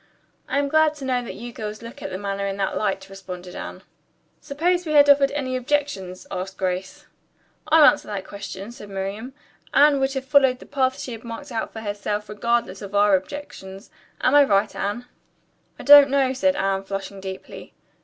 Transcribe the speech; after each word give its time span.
"I 0.47 0.57
am 0.57 0.67
glad 0.67 0.95
to 0.95 1.05
know 1.05 1.21
that 1.23 1.35
you 1.35 1.53
girls 1.53 1.83
look 1.83 2.01
at 2.01 2.09
the 2.09 2.17
matter 2.17 2.47
in 2.47 2.57
that 2.57 2.75
light," 2.75 3.07
replied 3.07 3.45
Anne. 3.49 3.83
"Suppose 4.39 4.83
we 4.83 4.93
had 4.93 5.07
offered 5.07 5.29
any 5.29 5.55
objections?" 5.55 6.25
asked 6.31 6.57
Grace. 6.57 7.05
"I'll 7.67 7.85
answer 7.85 8.07
that 8.07 8.25
question," 8.25 8.71
said 8.71 8.89
Miriam. 8.89 9.35
"Anne 9.75 9.99
would 9.99 10.13
have 10.15 10.25
followed 10.25 10.57
the 10.57 10.65
path 10.65 10.99
she 10.99 11.11
had 11.11 11.23
marked 11.23 11.51
out 11.51 11.71
for 11.71 11.81
herself 11.81 12.29
regardless 12.29 12.81
of 12.81 12.95
our 12.95 13.15
objections. 13.15 13.91
Am 14.21 14.33
I 14.33 14.43
right, 14.43 14.75
Anne?" 14.75 15.05
"I 15.77 15.83
don't 15.83 16.09
know," 16.09 16.33
said 16.33 16.55
Anne, 16.55 16.81
flushing 16.83 17.21
deeply. 17.21 17.75